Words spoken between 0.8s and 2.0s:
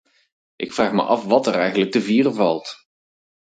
me af wat er eigenlijk